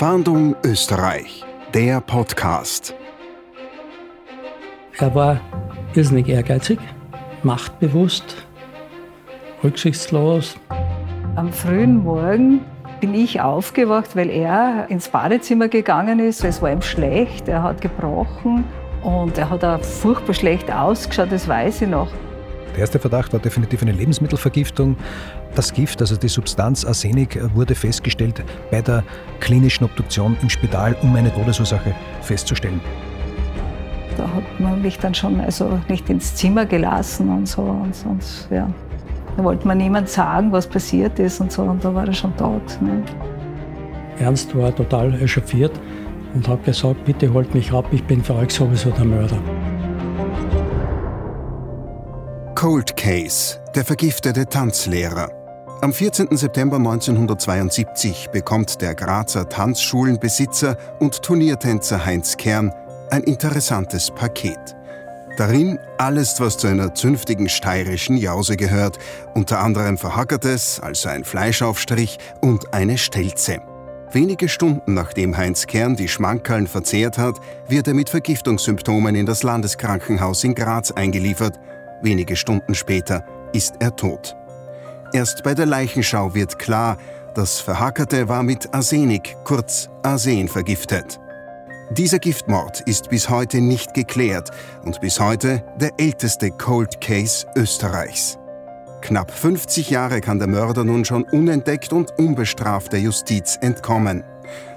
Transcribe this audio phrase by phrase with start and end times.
[0.00, 2.94] Fahndung Österreich, der Podcast.
[4.98, 5.38] Er war
[5.94, 6.78] irrsinnig ehrgeizig,
[7.42, 8.46] machtbewusst,
[9.62, 10.56] rücksichtslos.
[11.36, 12.64] Am frühen Morgen
[13.02, 16.44] bin ich aufgewacht, weil er ins Badezimmer gegangen ist.
[16.44, 18.64] Es war ihm schlecht, er hat gebrochen
[19.02, 22.08] und er hat auch furchtbar schlecht ausgeschaut, das weiß ich noch.
[22.80, 24.96] Der erste Verdacht war definitiv eine Lebensmittelvergiftung.
[25.54, 29.04] Das Gift, also die Substanz Arsenik, wurde festgestellt bei der
[29.38, 32.80] klinischen Obduktion im Spital, um eine Todesursache festzustellen.
[34.16, 37.60] Da hat man mich dann schon also nicht ins Zimmer gelassen und so.
[37.60, 38.66] Und sonst, ja.
[39.36, 41.64] Da wollte man niemand sagen, was passiert ist und so.
[41.64, 42.78] Und da war er schon tot.
[42.80, 43.02] Ne?
[44.20, 45.78] Ernst war total echauffiert
[46.32, 49.36] und hat gesagt, bitte holt mich ab, ich bin für euch sowieso der Mörder.
[52.60, 55.30] Cold Case, der vergiftete Tanzlehrer.
[55.80, 56.36] Am 14.
[56.36, 62.70] September 1972 bekommt der Grazer Tanzschulenbesitzer und Turniertänzer Heinz Kern
[63.08, 64.76] ein interessantes Paket.
[65.38, 68.98] Darin alles, was zu einer zünftigen steirischen Jause gehört,
[69.32, 73.62] unter anderem Verhackertes, also ein Fleischaufstrich und eine Stelze.
[74.12, 79.44] Wenige Stunden nachdem Heinz Kern die Schmankerln verzehrt hat, wird er mit Vergiftungssymptomen in das
[79.44, 81.58] Landeskrankenhaus in Graz eingeliefert
[82.02, 84.36] Wenige Stunden später ist er tot.
[85.12, 86.96] Erst bei der Leichenschau wird klar,
[87.34, 91.20] das Verhackerte war mit Arsenik, kurz Arsen, vergiftet.
[91.90, 94.50] Dieser Giftmord ist bis heute nicht geklärt
[94.84, 98.38] und bis heute der älteste Cold Case Österreichs.
[99.00, 104.22] Knapp 50 Jahre kann der Mörder nun schon unentdeckt und unbestraft der Justiz entkommen.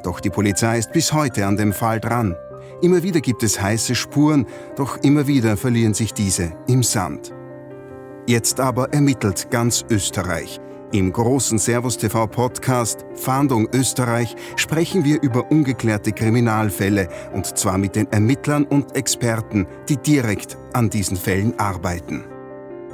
[0.02, 2.36] Doch die Polizei ist bis heute an dem Fall dran.
[2.84, 4.46] Immer wieder gibt es heiße Spuren,
[4.76, 7.34] doch immer wieder verlieren sich diese im Sand.
[8.28, 10.60] Jetzt aber ermittelt ganz Österreich.
[10.92, 17.96] Im großen Servus TV Podcast Fahndung Österreich sprechen wir über ungeklärte Kriminalfälle und zwar mit
[17.96, 22.26] den Ermittlern und Experten, die direkt an diesen Fällen arbeiten.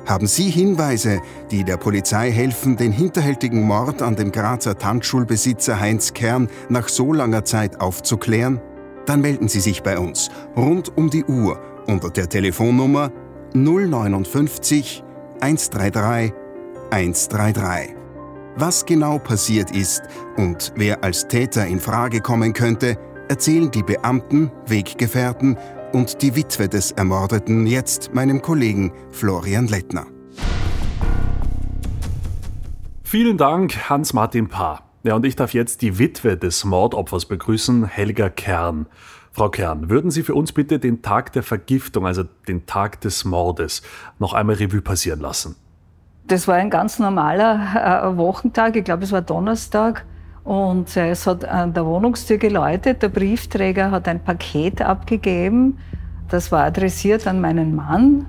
[0.06, 6.14] Haben Sie Hinweise, die der Polizei helfen, den hinterhältigen Mord an dem Grazer Tanzschulbesitzer Heinz
[6.14, 8.62] Kern nach so langer Zeit aufzuklären?
[9.09, 13.12] Dann melden Sie sich bei uns rund um die Uhr unter der Telefonnummer
[13.53, 15.03] 059
[15.42, 16.31] 133
[16.92, 17.96] 133.
[18.56, 20.03] Was genau passiert ist
[20.38, 22.98] und wer als Täter in Frage kommen könnte,
[23.30, 25.58] erzählen die Beamten, Weggefährten
[25.92, 30.06] und die Witwe des Ermordeten jetzt meinem Kollegen Florian Lettner.
[33.02, 34.89] Vielen Dank, Hans-Martin Paar.
[35.04, 38.86] Ja, und ich darf jetzt die Witwe des Mordopfers begrüßen, Helga Kern.
[39.32, 43.24] Frau Kern, würden Sie für uns bitte den Tag der Vergiftung, also den Tag des
[43.24, 43.82] Mordes,
[44.18, 45.56] noch einmal Revue passieren lassen?
[46.28, 50.06] Das war ein ganz normaler äh, Wochentag, ich glaube, es war Donnerstag.
[50.44, 53.02] Und äh, es hat an der Wohnungstür geläutet.
[53.02, 55.78] Der Briefträger hat ein Paket abgegeben.
[56.28, 58.26] Das war adressiert an meinen Mann.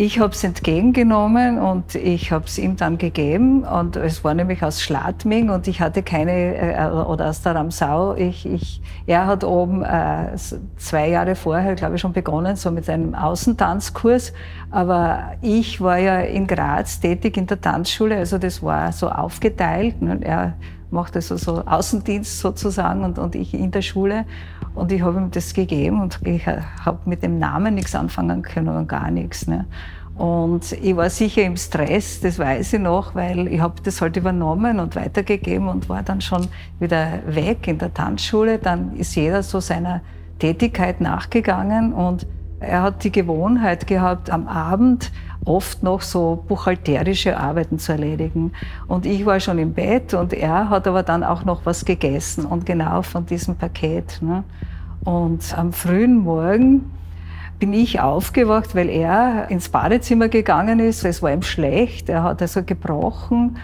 [0.00, 3.64] Ich habe es entgegengenommen und ich habe es ihm dann gegeben.
[3.64, 8.14] Und es war nämlich aus Schladming und ich hatte keine, äh, oder aus der Ramsau.
[8.14, 10.36] Ich, ich, er hat oben äh,
[10.76, 14.32] zwei Jahre vorher, glaube ich, schon begonnen, so mit einem Außentanzkurs.
[14.70, 19.96] Aber ich war ja in Graz tätig in der Tanzschule, also das war so aufgeteilt.
[19.98, 20.54] Und er
[20.90, 24.24] macht also so Außendienst sozusagen und, und ich in der Schule.
[24.74, 28.76] Und ich habe ihm das gegeben und ich habe mit dem Namen nichts anfangen können
[28.76, 29.46] und gar nichts.
[29.46, 29.66] Ne?
[30.18, 34.16] Und ich war sicher im Stress, das weiß ich noch, weil ich habe das halt
[34.16, 36.48] übernommen und weitergegeben und war dann schon
[36.80, 38.58] wieder weg in der Tanzschule.
[38.58, 40.00] Dann ist jeder so seiner
[40.40, 42.26] Tätigkeit nachgegangen und
[42.60, 45.12] er hat die Gewohnheit gehabt, am Abend
[45.48, 48.52] oft noch so buchhalterische Arbeiten zu erledigen.
[48.86, 52.44] Und ich war schon im Bett und er hat aber dann auch noch was gegessen
[52.44, 54.18] und genau von diesem Paket.
[54.20, 54.44] Ne?
[55.04, 56.92] Und am frühen Morgen
[57.58, 61.04] bin ich aufgewacht, weil er ins Badezimmer gegangen ist.
[61.04, 63.56] Es war ihm schlecht, er hat also gebrochen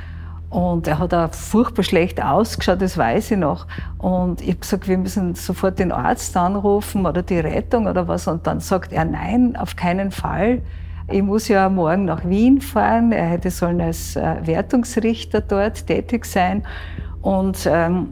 [0.50, 3.66] und er hat auch furchtbar schlecht ausgeschaut, das weiß ich noch.
[3.98, 8.28] Und ich habe gesagt, wir müssen sofort den Arzt anrufen oder die Rettung oder was.
[8.28, 10.62] Und dann sagt er, nein, auf keinen Fall.
[11.08, 13.12] Ich muss ja morgen nach Wien fahren.
[13.12, 16.64] Er hätte sollen als äh, Wertungsrichter dort tätig sein.
[17.20, 18.08] Und ähm,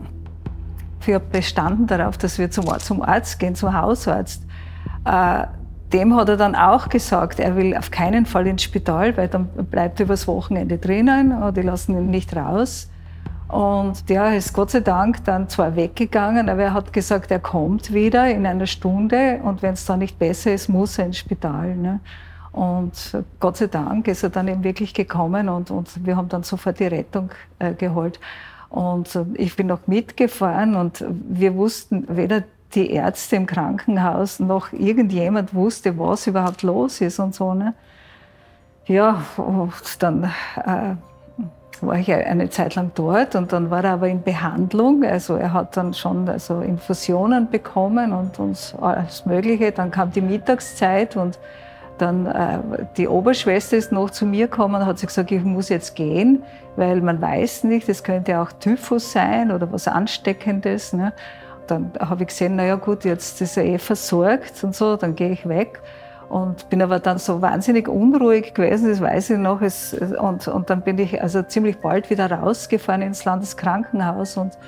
[1.06, 4.44] ich habe bestanden darauf, dass wir zum, zum Arzt gehen, zum Hausarzt.
[5.05, 5.47] Äh,
[5.93, 9.49] dem hat er dann auch gesagt, er will auf keinen Fall ins Spital, weil dann
[9.71, 12.91] bleibt er übers Wochenende drinnen und die lassen ihn nicht raus.
[13.49, 17.93] Und der ist Gott sei Dank dann zwar weggegangen, aber er hat gesagt, er kommt
[17.93, 21.77] wieder in einer Stunde und wenn es dann nicht besser ist, muss er ins Spital.
[21.77, 22.00] Ne?
[22.52, 26.43] Und Gott sei Dank ist er dann eben wirklich gekommen und, und wir haben dann
[26.43, 28.20] sofort die Rettung äh, geholt.
[28.69, 32.44] Und äh, ich bin noch mitgefahren und wir wussten, weder
[32.75, 37.54] die Ärzte im Krankenhaus noch irgendjemand wusste, was überhaupt los ist und so.
[37.54, 37.75] Ne?
[38.87, 39.72] Ja, und
[40.02, 40.25] dann
[40.64, 40.94] äh,
[41.81, 45.05] war ich eine Zeit lang dort und dann war er aber in Behandlung.
[45.05, 49.72] Also er hat dann schon also Infusionen bekommen und uns alles Mögliche.
[49.72, 51.38] Dann kam die Mittagszeit und
[52.02, 52.58] dann äh,
[52.96, 56.43] die Oberschwester ist noch zu mir gekommen und hat sie gesagt, ich muss jetzt gehen,
[56.76, 60.93] weil man weiß nicht, es könnte auch Typhus sein oder was Ansteckendes.
[60.93, 61.12] Ne?
[61.69, 65.31] Dann habe ich gesehen, naja gut, jetzt ist er eh versorgt und so, dann gehe
[65.31, 65.81] ich weg.
[66.28, 69.60] Und bin aber dann so wahnsinnig unruhig gewesen, das weiß ich noch.
[69.60, 74.58] Es, und, und dann bin ich also ziemlich bald wieder rausgefahren ins Landeskrankenhaus und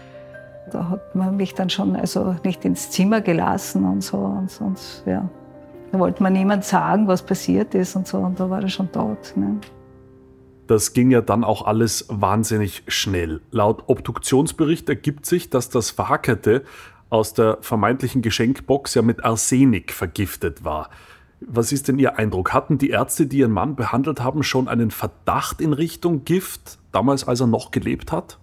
[0.70, 4.18] da hat man mich dann schon also nicht ins Zimmer gelassen und so.
[4.18, 5.28] Und, und ja,
[5.94, 8.18] da wollte man niemand sagen, was passiert ist und so.
[8.18, 9.32] Und da war er schon tot.
[9.36, 9.60] Ne?
[10.66, 13.42] Das ging ja dann auch alles wahnsinnig schnell.
[13.52, 16.64] Laut Obduktionsbericht ergibt sich, dass das Verhackerte
[17.10, 20.90] aus der vermeintlichen Geschenkbox ja mit Arsenik vergiftet war.
[21.40, 22.52] Was ist denn Ihr Eindruck?
[22.52, 27.28] Hatten die Ärzte, die Ihren Mann behandelt haben, schon einen Verdacht in Richtung Gift, damals
[27.28, 28.40] als er noch gelebt hat?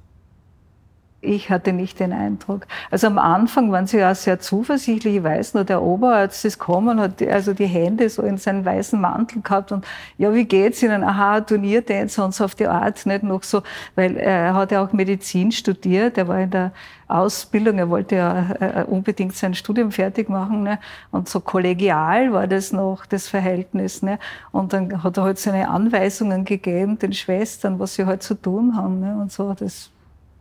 [1.24, 2.66] Ich hatte nicht den Eindruck.
[2.90, 5.18] Also am Anfang waren sie ja sehr zuversichtlich.
[5.18, 9.00] Ich weiß nur, der Oberarzt ist gekommen, hat also die Hände so in seinen weißen
[9.00, 9.86] Mantel gehabt und
[10.18, 11.04] ja, wie geht's Ihnen?
[11.04, 13.62] Aha, Turniertänzer und so auf die Art, nicht noch so,
[13.94, 16.72] weil er hat ja auch Medizin studiert, er war in der
[17.08, 20.80] Ausbildung, er wollte ja äh, unbedingt sein Studium fertig machen ne?
[21.12, 24.02] und so kollegial war das noch, das Verhältnis.
[24.02, 24.18] Ne?
[24.52, 28.76] Und dann hat er halt seine Anweisungen gegeben, den Schwestern, was sie halt zu tun
[28.76, 29.18] haben ne?
[29.22, 29.92] und so, das,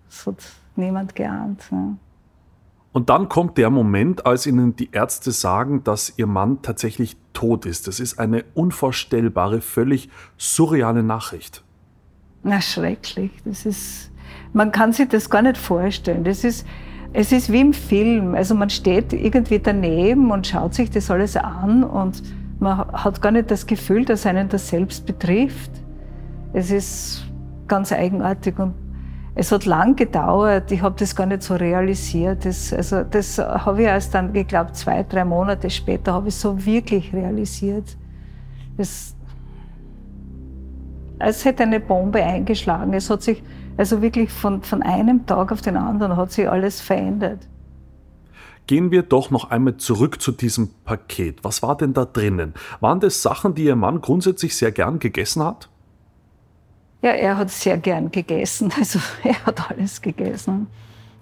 [0.09, 0.37] das hat
[0.81, 1.71] niemand geahnt.
[1.71, 1.97] Ne?
[2.93, 7.67] Und dann kommt der Moment, als Ihnen die Ärzte sagen, dass Ihr Mann tatsächlich tot
[7.67, 7.87] ist.
[7.87, 11.63] Das ist eine unvorstellbare, völlig surreale Nachricht.
[12.43, 13.31] Na, schrecklich.
[13.45, 14.11] Das ist,
[14.53, 16.25] man kann sich das gar nicht vorstellen.
[16.25, 16.67] Das ist,
[17.13, 18.35] es ist wie im Film.
[18.35, 22.23] Also man steht irgendwie daneben und schaut sich das alles an und
[22.59, 25.71] man hat gar nicht das Gefühl, dass einen das selbst betrifft.
[26.53, 27.25] Es ist
[27.69, 28.75] ganz eigenartig und
[29.35, 32.45] es hat lang gedauert, ich habe das gar nicht so realisiert.
[32.45, 36.35] Das, also das habe ich erst dann, ich glaube, zwei, drei Monate später habe ich
[36.35, 37.97] so wirklich realisiert.
[38.77, 39.15] Das,
[41.21, 42.93] es hätte eine Bombe eingeschlagen.
[42.93, 43.43] Es hat sich
[43.77, 47.49] also wirklich von, von einem Tag auf den anderen hat sich alles verändert.
[48.67, 51.43] Gehen wir doch noch einmal zurück zu diesem Paket.
[51.45, 52.55] Was war denn da drinnen?
[52.81, 55.71] Waren das Sachen, die Ihr Mann grundsätzlich sehr gern gegessen hat?
[57.03, 58.73] Ja, er hat sehr gern gegessen.
[58.79, 60.67] Also er hat alles gegessen.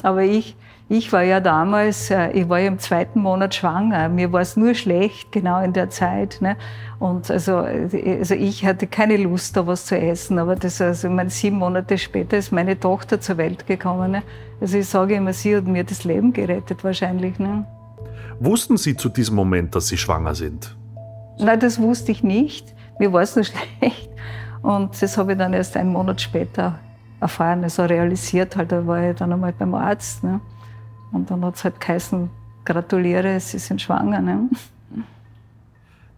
[0.02, 0.56] Aber ich,
[0.88, 4.08] ich war ja damals, äh, ich war ja im zweiten Monat schwanger.
[4.08, 6.38] Mir war es nur schlecht, genau in der Zeit.
[6.40, 6.56] Ne?
[6.98, 10.38] Und also, also ich hatte keine Lust, da was zu essen.
[10.38, 14.12] Aber das, also, ich meine, sieben Monate später ist meine Tochter zur Welt gekommen.
[14.12, 14.22] Ne?
[14.60, 17.38] Also ich sage immer, sie hat mir das Leben gerettet wahrscheinlich.
[17.38, 17.64] Ne?
[18.40, 20.76] Wussten Sie zu diesem Moment, dass Sie schwanger sind?
[21.38, 22.74] Nein, das wusste ich nicht.
[22.98, 23.44] Mir war es nur
[23.81, 24.08] schlecht.
[24.62, 26.78] Und das habe ich dann erst einen Monat später
[27.20, 30.22] erfahren, also realisiert halt, da war ich dann einmal beim Arzt.
[30.22, 30.40] Ne?
[31.12, 32.31] Und dann hat es halt geheißen,
[32.64, 34.20] gratuliere, Sie sind schwanger.
[34.20, 34.49] Ne?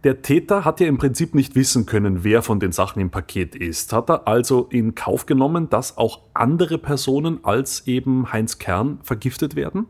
[0.03, 3.55] Der Täter hat ja im Prinzip nicht wissen können, wer von den Sachen im Paket
[3.55, 3.93] ist.
[3.93, 9.55] Hat er also in Kauf genommen, dass auch andere Personen als eben Heinz Kern vergiftet
[9.55, 9.85] werden?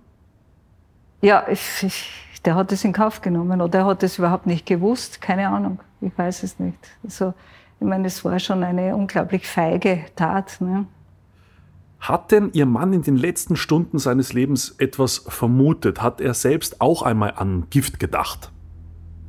[1.21, 4.65] Ja, ich, ich, der hat es in Kauf genommen oder er hat es überhaupt nicht
[4.65, 5.21] gewusst.
[5.21, 6.79] Keine Ahnung, ich weiß es nicht.
[7.03, 7.33] Also,
[7.81, 10.61] ich meine, es war schon eine unglaublich feige Tat.
[10.61, 10.85] Ne?
[11.99, 15.99] Hat denn Ihr Mann in den letzten Stunden seines Lebens etwas vermutet?
[16.01, 18.51] Hat er selbst auch einmal an Gift gedacht?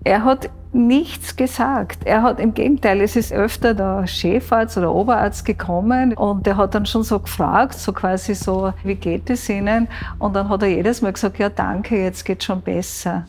[0.04, 2.00] Er hat nichts gesagt.
[2.04, 6.74] Er hat im Gegenteil, es ist öfter der Chefarzt oder Oberarzt gekommen und der hat
[6.74, 9.88] dann schon so gefragt, so quasi so, wie geht es Ihnen?
[10.18, 13.24] Und dann hat er jedes Mal gesagt, ja danke, jetzt geht schon besser.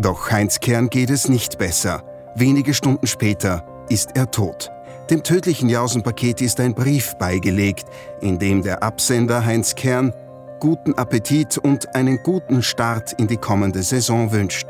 [0.00, 2.07] Doch Heinz Kern geht es nicht besser.
[2.38, 4.70] Wenige Stunden später ist er tot.
[5.10, 7.86] Dem tödlichen Jausenpaket ist ein Brief beigelegt,
[8.20, 10.14] in dem der Absender Heinz Kern
[10.60, 14.68] guten Appetit und einen guten Start in die kommende Saison wünscht.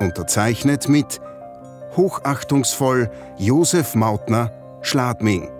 [0.00, 1.20] Unterzeichnet mit
[1.98, 4.50] Hochachtungsvoll Josef Mautner,
[4.80, 5.50] Schladming.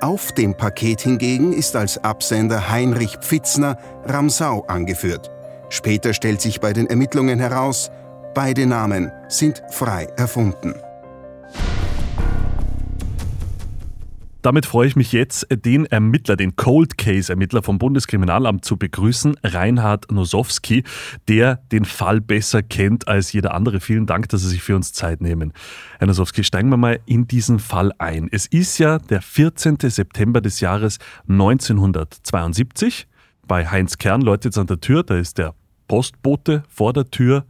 [0.00, 5.28] Auf dem Paket hingegen ist als Absender Heinrich Pfitzner, Ramsau angeführt.
[5.70, 7.90] Später stellt sich bei den Ermittlungen heraus,
[8.32, 10.83] beide Namen sind frei erfunden.
[14.44, 20.12] Damit freue ich mich jetzt, den Ermittler, den Cold Case-Ermittler vom Bundeskriminalamt zu begrüßen, Reinhard
[20.12, 20.84] Nosowski,
[21.28, 23.80] der den Fall besser kennt als jeder andere.
[23.80, 25.54] Vielen Dank, dass Sie sich für uns Zeit nehmen.
[25.98, 28.28] Herr Nosowski, steigen wir mal in diesen Fall ein.
[28.30, 29.78] Es ist ja der 14.
[29.80, 33.08] September des Jahres 1972.
[33.48, 35.54] Bei Heinz Kern läutet es an der Tür, da ist der
[35.88, 37.46] Postbote vor der Tür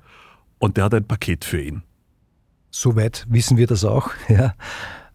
[0.60, 1.82] und der hat ein Paket für ihn.
[2.70, 4.10] Soweit wissen wir das auch.
[4.28, 4.54] Ja.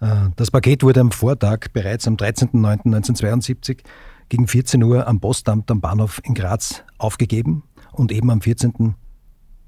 [0.01, 3.79] Äh, das Paket wurde am Vortag bereits am 13.09.1972
[4.29, 8.95] gegen 14 Uhr am Postamt am Bahnhof in Graz aufgegeben und eben am 14.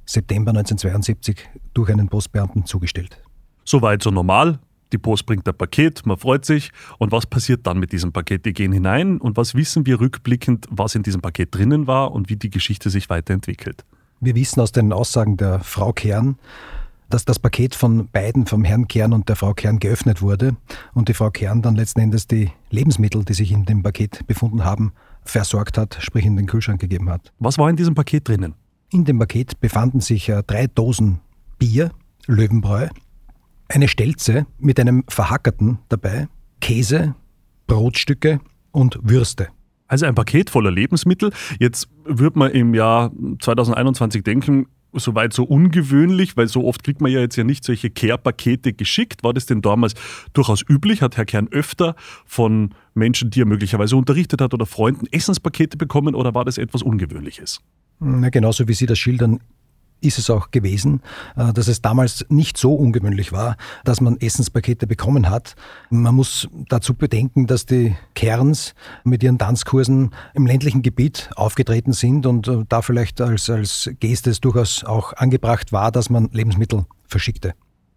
[0.06, 3.22] September 1972 durch einen Postbeamten zugestellt.
[3.64, 4.60] Soweit so normal.
[4.92, 6.72] Die Post bringt ein Paket, man freut sich.
[6.98, 8.46] Und was passiert dann mit diesem Paket?
[8.46, 12.30] Die gehen hinein und was wissen wir rückblickend, was in diesem Paket drinnen war und
[12.30, 13.86] wie die Geschichte sich weiterentwickelt?
[14.20, 16.38] Wir wissen aus den Aussagen der Frau Kern,
[17.12, 20.56] dass das Paket von beiden, vom Herrn Kern und der Frau Kern, geöffnet wurde
[20.94, 24.66] und die Frau Kern dann letzten Endes die Lebensmittel, die sich in dem Paket befunden
[24.66, 27.32] haben, versorgt hat, sprich in den Kühlschrank gegeben hat.
[27.40, 28.56] Was war in diesem Paket drinnen?
[28.92, 31.20] In dem Paket befanden sich äh, drei Dosen
[31.60, 31.92] Bier,
[32.28, 32.88] Löwenbräu,
[33.70, 36.28] eine Stelze mit einem Verhackerten dabei,
[36.60, 37.16] Käse,
[37.68, 38.40] Brotstücke
[38.72, 39.50] und Würste.
[39.88, 41.32] Also ein Paket voller Lebensmittel.
[41.60, 47.12] Jetzt würde man im Jahr 2021 denken, soweit so ungewöhnlich, weil so oft kriegt man
[47.12, 49.24] ja jetzt ja nicht solche Care-Pakete geschickt.
[49.24, 49.94] War das denn damals
[50.34, 51.02] durchaus üblich?
[51.02, 51.96] Hat Herr Kern öfter
[52.26, 56.82] von Menschen, die er möglicherweise unterrichtet hat oder Freunden Essenspakete bekommen oder war das etwas
[56.84, 57.62] Ungewöhnliches?
[58.00, 59.40] Na, genauso wie Sie das schildern,
[60.02, 61.02] ist es auch gewesen,
[61.36, 65.56] äh, dass es damals nicht so ungewöhnlich war, dass man Essenspakete bekommen hat.
[65.90, 72.26] Man muss dazu bedenken, dass die Kerns mit ihren Tanzkursen im ländlichen Gebiet aufgetreten sind
[72.26, 76.86] und äh, da vielleicht als, als Geste es durchaus auch angebracht war, dass man Lebensmittel
[77.08, 77.54] verschickte.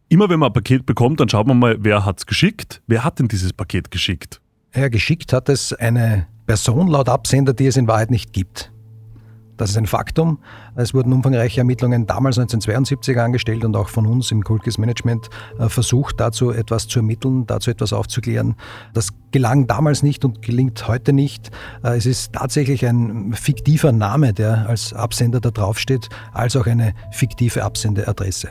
[0.08, 2.82] Immer wenn man ein Paket bekommt, dann schaut man mal, wer hat es geschickt.
[2.86, 4.40] Wer hat denn dieses Paket geschickt?
[4.74, 8.70] Ja, geschickt hat es eine Person laut Absender, die es in Wahrheit nicht gibt.
[9.56, 10.38] Das ist ein Faktum.
[10.74, 15.68] Es wurden umfangreiche Ermittlungen damals 1972 angestellt und auch von uns im Kulkis Management äh,
[15.68, 18.56] versucht, dazu etwas zu ermitteln, dazu etwas aufzuklären.
[18.92, 21.50] Das gelang damals nicht und gelingt heute nicht.
[21.82, 26.94] Äh, es ist tatsächlich ein fiktiver Name, der als Absender da draufsteht, als auch eine
[27.12, 28.50] fiktive Absendeadresse.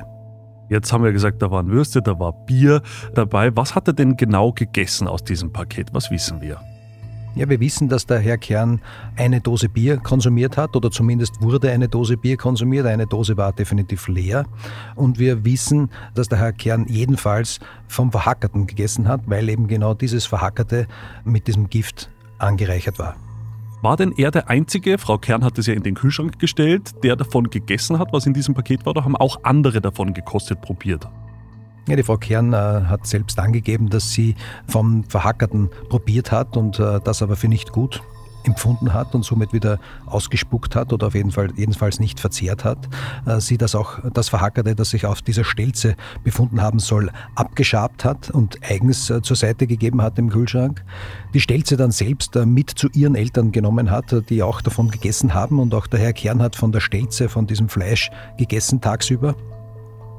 [0.69, 2.81] Jetzt haben wir gesagt, da waren Würste, da war Bier
[3.13, 3.55] dabei.
[3.55, 5.93] Was hat er denn genau gegessen aus diesem Paket?
[5.93, 6.59] Was wissen wir?
[7.35, 8.79] Ja, wir wissen, dass der Herr Kern
[9.15, 12.85] eine Dose Bier konsumiert hat oder zumindest wurde eine Dose Bier konsumiert.
[12.85, 14.45] Eine Dose war definitiv leer.
[14.95, 19.95] Und wir wissen, dass der Herr Kern jedenfalls vom Verhackerten gegessen hat, weil eben genau
[19.95, 20.87] dieses Verhackerte
[21.23, 23.15] mit diesem Gift angereichert war.
[23.81, 27.15] War denn er der Einzige, Frau Kern hat es ja in den Kühlschrank gestellt, der
[27.15, 31.09] davon gegessen hat, was in diesem Paket war, oder haben auch andere davon gekostet, probiert?
[31.87, 34.35] Ja, die Frau Kern äh, hat selbst angegeben, dass sie
[34.67, 38.01] vom Verhackerten probiert hat und äh, das aber für nicht gut
[38.45, 42.89] empfunden hat und somit wieder ausgespuckt hat oder auf jeden Fall jedenfalls nicht verzehrt hat.
[43.25, 48.05] Äh, sie das auch das Verhackerte, das sich auf dieser Stelze befunden haben soll, abgeschabt
[48.05, 50.83] hat und eigens äh, zur Seite gegeben hat im Kühlschrank.
[51.33, 55.33] Die Stelze dann selbst äh, mit zu ihren Eltern genommen hat, die auch davon gegessen
[55.33, 59.35] haben und auch der Herr Kern hat von der Stelze, von diesem Fleisch gegessen tagsüber.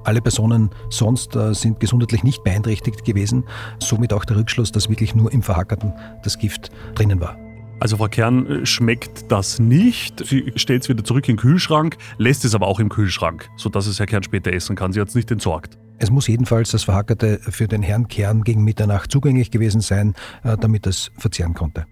[0.04, 3.44] Alle Personen sonst äh, sind gesundheitlich nicht beeinträchtigt gewesen.
[3.78, 5.92] Somit auch der Rückschluss, dass wirklich nur im Verhackerten
[6.22, 7.36] das Gift drinnen war.
[7.80, 10.24] Also Frau Kern äh, schmeckt das nicht.
[10.24, 13.86] Sie stellt es wieder zurück in den Kühlschrank, lässt es aber auch im Kühlschrank, sodass
[13.86, 14.92] es Herr Kern später essen kann.
[14.92, 15.78] Sie hat es nicht entsorgt.
[15.98, 20.56] Es muss jedenfalls das Verhackerte für den Herrn Kern gegen Mitternacht zugänglich gewesen sein, äh,
[20.56, 21.86] damit es verzehren konnte.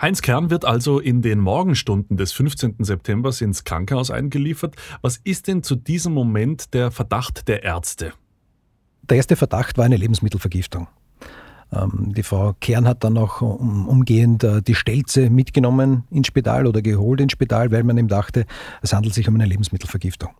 [0.00, 2.76] Heinz Kern wird also in den Morgenstunden des 15.
[2.78, 4.74] September ins Krankenhaus eingeliefert.
[5.02, 8.14] Was ist denn zu diesem Moment der Verdacht der Ärzte?
[9.02, 10.88] Der erste Verdacht war eine Lebensmittelvergiftung.
[11.70, 16.80] Ähm, die Frau Kern hat dann auch umgehend äh, die Stelze mitgenommen ins Spital oder
[16.80, 18.46] geholt ins Spital, weil man ihm dachte,
[18.80, 20.30] es handelt sich um eine Lebensmittelvergiftung.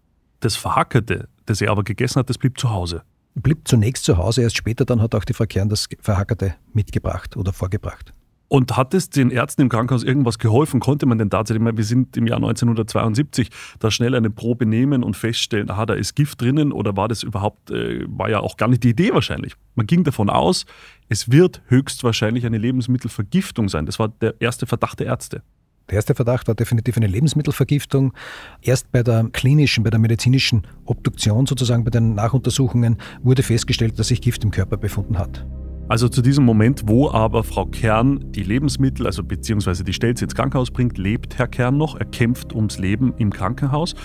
[0.40, 3.02] Das Verhackerte, das er aber gegessen hat, das blieb zu Hause.
[3.34, 7.36] Blieb zunächst zu Hause, erst später dann hat auch die Frau Kern das Verhackerte mitgebracht
[7.36, 8.14] oder vorgebracht.
[8.52, 10.80] Und hat es den Ärzten im Krankenhaus irgendwas geholfen?
[10.80, 15.16] Konnte man denn tatsächlich, wir sind im Jahr 1972, da schnell eine Probe nehmen und
[15.16, 18.66] feststellen, aha, da ist Gift drinnen oder war das überhaupt, äh, war ja auch gar
[18.66, 19.54] nicht die Idee wahrscheinlich.
[19.76, 20.66] Man ging davon aus,
[21.08, 23.86] es wird höchstwahrscheinlich eine Lebensmittelvergiftung sein.
[23.86, 25.42] Das war der erste Verdacht der Ärzte.
[25.88, 28.14] Der erste Verdacht war definitiv eine Lebensmittelvergiftung.
[28.62, 34.08] Erst bei der klinischen, bei der medizinischen Obduktion sozusagen, bei den Nachuntersuchungen wurde festgestellt, dass
[34.08, 35.46] sich Gift im Körper befunden hat.
[35.90, 40.36] Also zu diesem Moment, wo aber Frau Kern die Lebensmittel, also beziehungsweise die Stelze ins
[40.36, 41.96] Krankenhaus bringt, lebt Herr Kern noch.
[41.96, 43.96] Er kämpft ums Leben im Krankenhaus.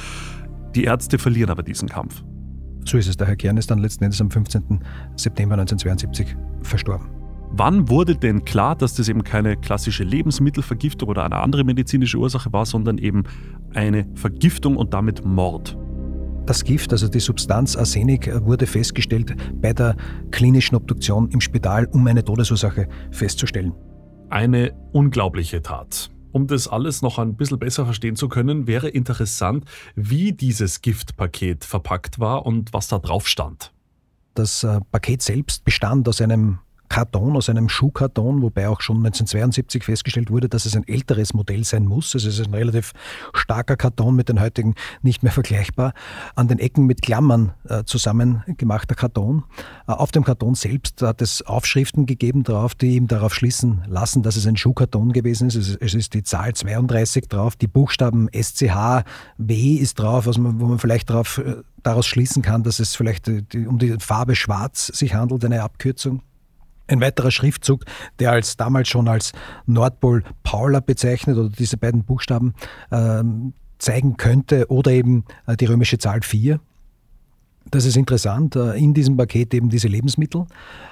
[0.73, 2.23] Die Ärzte verlieren aber diesen Kampf.
[2.85, 3.17] So ist es.
[3.17, 4.79] Der Herr Kern ist dann letzten Endes am 15.
[5.15, 7.07] September 1972 verstorben.
[7.51, 12.51] Wann wurde denn klar, dass das eben keine klassische Lebensmittelvergiftung oder eine andere medizinische Ursache
[12.51, 13.25] war, sondern eben
[13.75, 15.77] eine Vergiftung und damit Mord?
[16.45, 19.95] Das Gift, also die Substanz Arsenik, wurde festgestellt bei der
[20.29, 23.73] klinischen Obduktion im Spital, um eine Todesursache festzustellen.
[24.29, 26.11] Eine unglaubliche Tat.
[26.31, 31.63] Um das alles noch ein bisschen besser verstehen zu können, wäre interessant, wie dieses Giftpaket
[31.63, 33.71] verpackt war und was da drauf stand.
[34.35, 39.83] Das äh, Paket selbst bestand aus einem Karton, aus einem Schuhkarton, wobei auch schon 1972
[39.83, 42.15] festgestellt wurde, dass es ein älteres Modell sein muss.
[42.15, 42.93] Es ist ein relativ
[43.33, 45.93] starker Karton mit den heutigen nicht mehr vergleichbar.
[46.35, 49.43] An den Ecken mit Klammern äh, zusammengemachter Karton.
[49.87, 54.23] Äh, auf dem Karton selbst hat es Aufschriften gegeben drauf, die ihm darauf schließen lassen,
[54.23, 55.55] dass es ein Schuhkarton gewesen ist.
[55.55, 59.03] Es, es ist die Zahl 32 drauf, die Buchstaben SCH,
[59.37, 63.27] W ist drauf, also wo man vielleicht darauf, äh, daraus schließen kann, dass es vielleicht
[63.27, 66.21] äh, die, um die Farbe Schwarz sich handelt, eine Abkürzung.
[66.87, 67.85] Ein weiterer Schriftzug,
[68.19, 69.31] der als damals schon als
[69.65, 72.53] Nordpol Paula bezeichnet oder diese beiden Buchstaben
[72.91, 73.23] äh,
[73.79, 76.59] zeigen könnte oder eben äh, die römische Zahl 4.
[77.71, 78.55] Das ist interessant.
[78.55, 80.45] Äh, in diesem Paket eben diese Lebensmittel.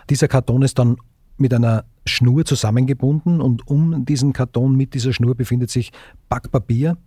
[0.09, 0.97] Dieser Karton ist dann
[1.38, 5.91] mit einer Schnur zusammengebunden und um diesen Karton mit dieser Schnur befindet sich
[6.29, 6.97] Backpapier,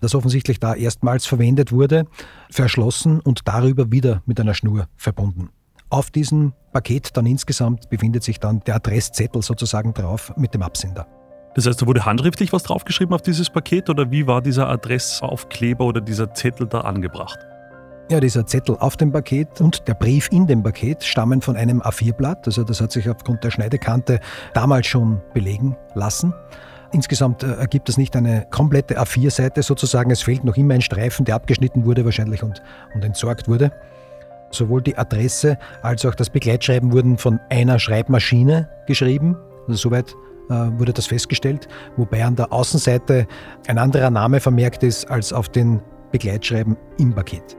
[0.00, 2.06] das offensichtlich da erstmals verwendet wurde,
[2.50, 5.50] verschlossen und darüber wieder mit einer Schnur verbunden.
[5.92, 11.06] Auf diesem Paket dann insgesamt befindet sich dann der Adresszettel sozusagen drauf mit dem Absender.
[11.54, 15.84] Das heißt, da wurde handschriftlich was draufgeschrieben auf dieses Paket oder wie war dieser Adressaufkleber
[15.84, 17.38] oder dieser Zettel da angebracht?
[18.10, 21.82] Ja, dieser Zettel auf dem Paket und der Brief in dem Paket stammen von einem
[21.82, 22.46] A4-Blatt.
[22.46, 24.18] Also das hat sich aufgrund der Schneidekante
[24.54, 26.32] damals schon belegen lassen.
[26.92, 30.10] Insgesamt äh, ergibt das nicht eine komplette A4-Seite sozusagen.
[30.10, 32.62] Es fehlt noch immer ein Streifen, der abgeschnitten wurde wahrscheinlich und,
[32.94, 33.72] und entsorgt wurde.
[34.52, 39.36] Sowohl die Adresse als auch das Begleitschreiben wurden von einer Schreibmaschine geschrieben.
[39.66, 40.14] Also soweit
[40.50, 43.26] äh, wurde das festgestellt, wobei an der Außenseite
[43.66, 45.80] ein anderer Name vermerkt ist als auf den
[46.10, 47.56] Begleitschreiben im Paket.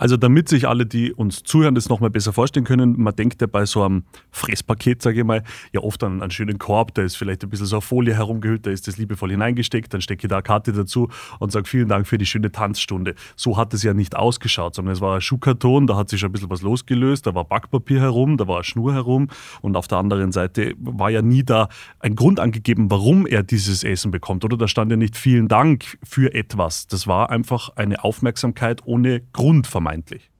[0.00, 3.46] Also damit sich alle, die uns zuhören, das nochmal besser vorstellen können, man denkt ja
[3.46, 5.42] bei so einem Fresspaket, sage ich mal,
[5.74, 8.64] ja oft an einen schönen Korb, da ist vielleicht ein bisschen so eine Folie herumgehüllt,
[8.64, 11.88] da ist das liebevoll hineingesteckt, dann stecke ich da eine Karte dazu und sage vielen
[11.88, 13.14] Dank für die schöne Tanzstunde.
[13.36, 16.32] So hat es ja nicht ausgeschaut, sondern es war ein Schuhkarton, da hat sich ein
[16.32, 19.28] bisschen was losgelöst, da war Backpapier herum, da war eine Schnur herum
[19.60, 23.84] und auf der anderen Seite war ja nie da ein Grund angegeben, warum er dieses
[23.84, 24.46] Essen bekommt.
[24.46, 26.86] Oder da stand ja nicht vielen Dank für etwas.
[26.86, 30.30] Das war einfach eine Aufmerksamkeit ohne Grund vermeintlich vermeintlich.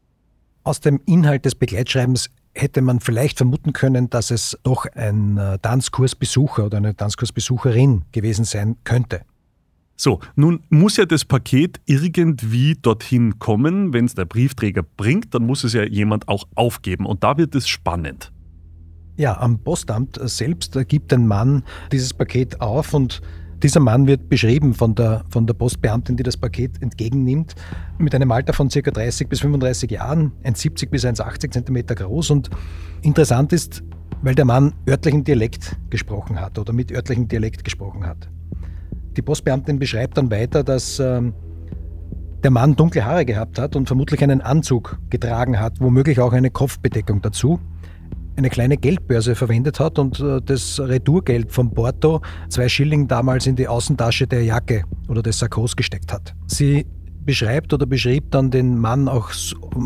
[0.62, 5.58] Aus dem Inhalt des Begleitschreibens hätte man vielleicht vermuten können, dass es doch ein äh,
[5.58, 9.22] Tanzkursbesucher oder eine Tanzkursbesucherin gewesen sein könnte.
[9.96, 13.92] So, nun muss ja das Paket irgendwie dorthin kommen.
[13.92, 17.06] Wenn es der Briefträger bringt, dann muss es ja jemand auch aufgeben.
[17.06, 18.32] Und da wird es spannend.
[19.16, 23.20] Ja, am Postamt selbst gibt ein Mann dieses Paket auf und
[23.62, 27.54] dieser Mann wird beschrieben von der, von der Postbeamtin, die das Paket entgegennimmt,
[27.98, 28.80] mit einem Alter von ca.
[28.80, 32.30] 30 bis 35 Jahren, 1,70 bis 1,80 cm groß.
[32.30, 32.50] Und
[33.02, 33.82] interessant ist,
[34.22, 38.28] weil der Mann örtlichen Dialekt gesprochen hat oder mit örtlichem Dialekt gesprochen hat.
[39.16, 41.20] Die Postbeamtin beschreibt dann weiter, dass äh,
[42.42, 46.50] der Mann dunkle Haare gehabt hat und vermutlich einen Anzug getragen hat, womöglich auch eine
[46.50, 47.60] Kopfbedeckung dazu
[48.40, 53.54] eine kleine Geldbörse verwendet hat und äh, das Retourgeld vom Porto, zwei Schilling damals in
[53.54, 56.34] die Außentasche der Jacke oder des Sakkos gesteckt hat.
[56.46, 56.86] Sie
[57.26, 59.30] beschreibt oder beschrieb dann den Mann auch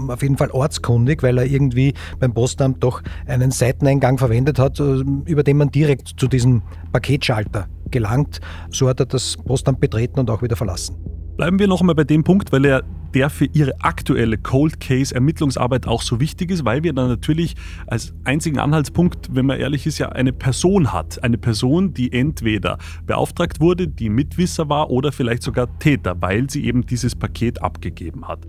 [0.09, 5.03] auf jeden Fall ortskundig, weil er irgendwie beim Postamt doch einen Seiteneingang verwendet hat, äh,
[5.27, 6.63] über den man direkt zu diesem
[6.93, 8.41] Paketschalter gelangt.
[8.71, 10.97] So hat er das Postamt betreten und auch wieder verlassen.
[11.37, 12.85] Bleiben wir noch einmal bei dem Punkt, weil er
[13.15, 17.55] der für ihre aktuelle Cold Case Ermittlungsarbeit auch so wichtig ist, weil wir dann natürlich
[17.87, 21.23] als einzigen Anhaltspunkt, wenn man ehrlich ist, ja eine Person hat.
[21.23, 26.65] Eine Person, die entweder beauftragt wurde, die Mitwisser war oder vielleicht sogar Täter, weil sie
[26.65, 28.41] eben dieses Paket abgegeben hat.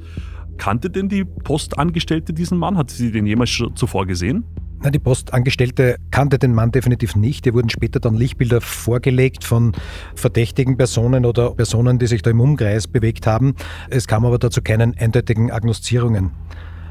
[0.58, 2.78] Kannte denn die Postangestellte diesen Mann?
[2.78, 4.44] Hat sie den jemals schon zuvor gesehen?
[4.82, 7.46] Na, die Postangestellte kannte den Mann definitiv nicht.
[7.46, 9.72] Ihr wurden später dann Lichtbilder vorgelegt von
[10.16, 13.56] verdächtigen Personen oder Personen, die sich da im Umkreis bewegt haben.
[13.90, 16.32] Es kam aber dazu keinen eindeutigen Agnostizierungen.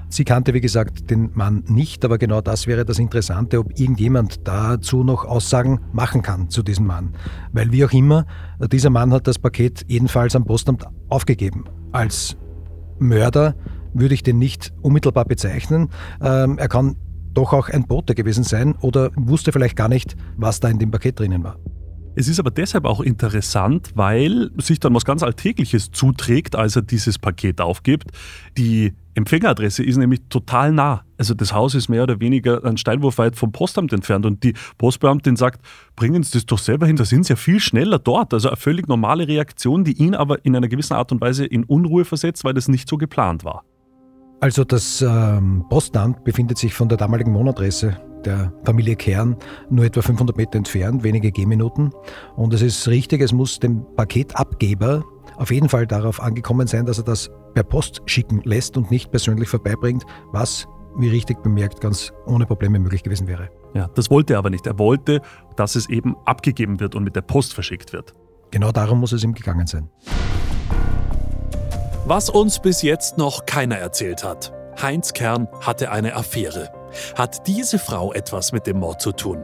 [0.08, 4.46] Sie kannte, wie gesagt, den Mann nicht, aber genau das wäre das Interessante, ob irgendjemand
[4.46, 7.14] dazu noch Aussagen machen kann zu diesem Mann.
[7.52, 8.26] Weil wie auch immer,
[8.72, 11.64] dieser Mann hat das Paket jedenfalls am Postamt aufgegeben.
[11.92, 12.36] Als
[13.04, 13.54] Mörder
[13.92, 15.90] würde ich den nicht unmittelbar bezeichnen.
[16.20, 16.96] Ähm, er kann
[17.32, 20.90] doch auch ein Bote gewesen sein oder wusste vielleicht gar nicht, was da in dem
[20.90, 21.58] Paket drinnen war.
[22.16, 26.82] Es ist aber deshalb auch interessant, weil sich dann was ganz Alltägliches zuträgt, als er
[26.82, 28.10] dieses Paket aufgibt.
[28.56, 31.04] Die Empfängeradresse ist nämlich total nah.
[31.18, 34.54] Also das Haus ist mehr oder weniger ein Steinwurf weit vom Postamt entfernt und die
[34.78, 38.34] Postbeamtin sagt, bringen Sie das doch selber hin, da sind Sie ja viel schneller dort.
[38.34, 41.64] Also eine völlig normale Reaktion, die ihn aber in einer gewissen Art und Weise in
[41.64, 43.64] Unruhe versetzt, weil das nicht so geplant war.
[44.40, 49.36] Also das ähm, Postamt befindet sich von der damaligen Wohnadresse der Familie Kern
[49.70, 51.92] nur etwa 500 Meter entfernt, wenige Gehminuten.
[52.36, 55.04] Und es ist richtig, es muss dem Paketabgeber
[55.36, 59.10] auf jeden Fall darauf angekommen sein, dass er das per Post schicken lässt und nicht
[59.10, 60.66] persönlich vorbeibringt, was,
[60.96, 63.50] wie richtig bemerkt, ganz ohne Probleme möglich gewesen wäre.
[63.74, 64.66] Ja, das wollte er aber nicht.
[64.66, 65.20] Er wollte,
[65.56, 68.14] dass es eben abgegeben wird und mit der Post verschickt wird.
[68.50, 69.90] Genau darum muss es ihm gegangen sein.
[72.06, 74.52] Was uns bis jetzt noch keiner erzählt hat.
[74.80, 76.70] Heinz Kern hatte eine Affäre.
[77.16, 79.42] Hat diese Frau etwas mit dem Mord zu tun?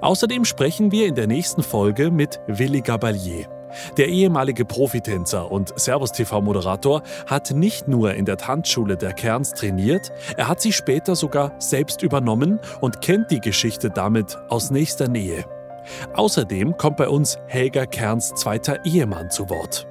[0.00, 3.59] Außerdem sprechen wir in der nächsten Folge mit Willi Gabalier.
[3.96, 10.48] Der ehemalige Profitänzer und Servus-TV-Moderator hat nicht nur in der Tanzschule der Kerns trainiert, er
[10.48, 15.44] hat sie später sogar selbst übernommen und kennt die Geschichte damit aus nächster Nähe.
[16.14, 19.86] Außerdem kommt bei uns Helga Kerns zweiter Ehemann zu Wort.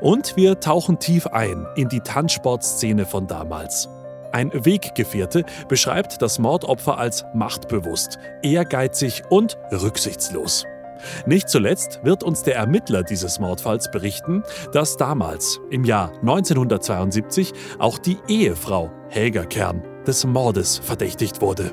[0.00, 3.88] Und wir tauchen tief ein in die Tanzsportszene von damals.
[4.32, 10.66] Ein Weggefährte beschreibt das Mordopfer als machtbewusst, ehrgeizig und rücksichtslos.
[11.26, 17.98] Nicht zuletzt wird uns der Ermittler dieses Mordfalls berichten, dass damals, im Jahr 1972, auch
[17.98, 21.72] die Ehefrau Helga Kern des Mordes verdächtigt wurde.